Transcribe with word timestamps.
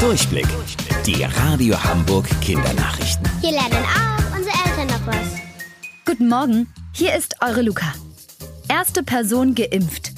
Durchblick. 0.00 0.46
Die 1.06 1.24
Radio 1.24 1.82
Hamburg 1.82 2.28
Kindernachrichten. 2.42 3.26
Hier 3.40 3.52
lernen 3.52 3.82
auch 3.84 4.36
unsere 4.36 4.54
Eltern 4.68 4.86
noch 4.88 5.06
was. 5.06 5.40
Guten 6.04 6.28
Morgen, 6.28 6.66
hier 6.92 7.14
ist 7.14 7.36
eure 7.40 7.62
Luca. 7.62 7.94
Erste 8.68 9.02
Person 9.02 9.54
geimpft. 9.54 10.12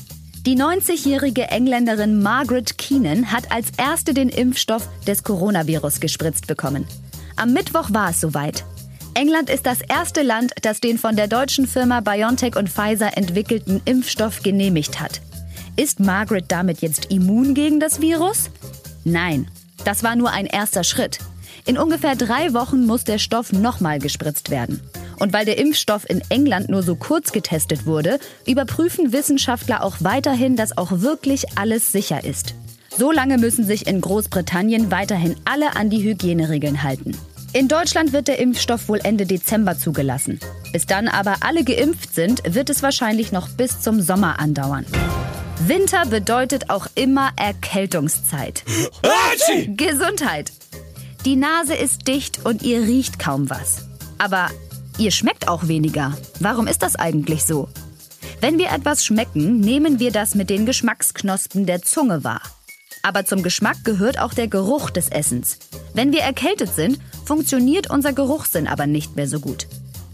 Die 0.44 0.56
90-jährige 0.56 1.44
Engländerin 1.44 2.20
Margaret 2.20 2.76
Keenan 2.76 3.30
hat 3.30 3.52
als 3.52 3.68
erste 3.76 4.14
den 4.14 4.28
Impfstoff 4.28 4.88
des 5.06 5.22
Coronavirus 5.22 6.00
gespritzt 6.00 6.48
bekommen. 6.48 6.84
Am 7.36 7.52
Mittwoch 7.52 7.90
war 7.92 8.10
es 8.10 8.20
soweit. 8.20 8.64
England 9.14 9.48
ist 9.48 9.64
das 9.64 9.80
erste 9.80 10.22
Land, 10.22 10.54
das 10.62 10.80
den 10.80 10.98
von 10.98 11.14
der 11.14 11.28
deutschen 11.28 11.68
Firma 11.68 12.00
BioNTech 12.00 12.56
und 12.56 12.68
Pfizer 12.68 13.16
entwickelten 13.16 13.80
Impfstoff 13.84 14.42
genehmigt 14.42 15.00
hat. 15.00 15.20
Ist 15.76 16.00
Margaret 16.00 16.46
damit 16.48 16.82
jetzt 16.82 17.12
immun 17.12 17.54
gegen 17.54 17.78
das 17.78 18.00
Virus? 18.00 18.50
Nein, 19.04 19.48
das 19.88 20.02
war 20.02 20.16
nur 20.16 20.30
ein 20.32 20.44
erster 20.44 20.84
Schritt. 20.84 21.18
In 21.64 21.78
ungefähr 21.78 22.14
drei 22.14 22.52
Wochen 22.52 22.84
muss 22.84 23.04
der 23.04 23.16
Stoff 23.16 23.54
nochmal 23.54 23.98
gespritzt 23.98 24.50
werden. 24.50 24.82
Und 25.18 25.32
weil 25.32 25.46
der 25.46 25.56
Impfstoff 25.56 26.08
in 26.10 26.20
England 26.28 26.68
nur 26.68 26.82
so 26.82 26.94
kurz 26.94 27.32
getestet 27.32 27.86
wurde, 27.86 28.18
überprüfen 28.46 29.14
Wissenschaftler 29.14 29.82
auch 29.82 29.96
weiterhin, 30.00 30.56
dass 30.56 30.76
auch 30.76 31.00
wirklich 31.00 31.56
alles 31.58 31.90
sicher 31.90 32.22
ist. 32.22 32.54
So 32.98 33.10
lange 33.10 33.38
müssen 33.38 33.64
sich 33.64 33.86
in 33.86 34.02
Großbritannien 34.02 34.90
weiterhin 34.90 35.36
alle 35.46 35.74
an 35.74 35.88
die 35.88 36.02
Hygieneregeln 36.02 36.82
halten. 36.82 37.16
In 37.54 37.68
Deutschland 37.68 38.12
wird 38.12 38.28
der 38.28 38.40
Impfstoff 38.40 38.90
wohl 38.90 39.00
Ende 39.02 39.24
Dezember 39.24 39.78
zugelassen. 39.78 40.38
Bis 40.70 40.84
dann 40.84 41.08
aber 41.08 41.36
alle 41.40 41.64
geimpft 41.64 42.14
sind, 42.14 42.42
wird 42.44 42.68
es 42.68 42.82
wahrscheinlich 42.82 43.32
noch 43.32 43.48
bis 43.48 43.80
zum 43.80 44.02
Sommer 44.02 44.38
andauern. 44.38 44.84
Winter 45.66 46.06
bedeutet 46.06 46.70
auch 46.70 46.86
immer 46.94 47.30
Erkältungszeit. 47.36 48.62
Gesundheit. 49.76 50.52
Die 51.24 51.34
Nase 51.34 51.74
ist 51.74 52.06
dicht 52.06 52.44
und 52.44 52.62
ihr 52.62 52.82
riecht 52.82 53.18
kaum 53.18 53.50
was. 53.50 53.88
Aber 54.18 54.50
ihr 54.98 55.10
schmeckt 55.10 55.48
auch 55.48 55.66
weniger. 55.66 56.16
Warum 56.38 56.68
ist 56.68 56.82
das 56.82 56.94
eigentlich 56.94 57.44
so? 57.44 57.68
Wenn 58.40 58.58
wir 58.58 58.70
etwas 58.70 59.04
schmecken, 59.04 59.58
nehmen 59.58 59.98
wir 59.98 60.12
das 60.12 60.36
mit 60.36 60.48
den 60.48 60.64
Geschmacksknospen 60.64 61.66
der 61.66 61.82
Zunge 61.82 62.22
wahr. 62.22 62.42
Aber 63.02 63.24
zum 63.24 63.42
Geschmack 63.42 63.78
gehört 63.84 64.20
auch 64.20 64.34
der 64.34 64.46
Geruch 64.46 64.90
des 64.90 65.08
Essens. 65.08 65.58
Wenn 65.92 66.12
wir 66.12 66.20
erkältet 66.20 66.72
sind, 66.72 66.98
funktioniert 67.24 67.90
unser 67.90 68.12
Geruchssinn 68.12 68.68
aber 68.68 68.86
nicht 68.86 69.16
mehr 69.16 69.26
so 69.26 69.40
gut. 69.40 69.66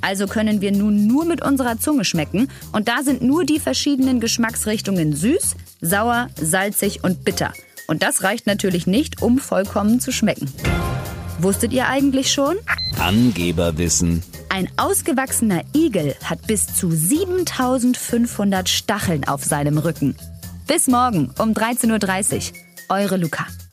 Also 0.04 0.26
können 0.26 0.60
wir 0.60 0.70
nun 0.70 1.06
nur 1.06 1.24
mit 1.24 1.42
unserer 1.42 1.78
Zunge 1.78 2.04
schmecken 2.04 2.50
und 2.72 2.88
da 2.88 3.02
sind 3.02 3.22
nur 3.22 3.44
die 3.44 3.58
verschiedenen 3.58 4.20
Geschmacksrichtungen 4.20 5.16
süß, 5.16 5.56
sauer, 5.80 6.28
salzig 6.38 7.02
und 7.02 7.24
bitter. 7.24 7.54
Und 7.86 8.02
das 8.02 8.22
reicht 8.22 8.46
natürlich 8.46 8.86
nicht, 8.86 9.22
um 9.22 9.38
vollkommen 9.38 10.00
zu 10.00 10.12
schmecken. 10.12 10.52
Wusstet 11.38 11.72
ihr 11.72 11.88
eigentlich 11.88 12.32
schon? 12.32 12.56
Angeberwissen. 12.98 14.22
Ein 14.50 14.68
ausgewachsener 14.76 15.62
Igel 15.74 16.14
hat 16.22 16.46
bis 16.46 16.66
zu 16.66 16.90
7500 16.90 18.68
Stacheln 18.68 19.24
auf 19.24 19.42
seinem 19.42 19.78
Rücken. 19.78 20.16
Bis 20.66 20.86
morgen 20.86 21.32
um 21.38 21.54
13.30 21.54 22.52
Uhr. 22.52 22.58
Eure 22.90 23.16
Luca. 23.16 23.46